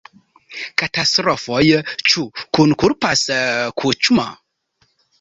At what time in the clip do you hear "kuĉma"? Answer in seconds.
3.81-4.31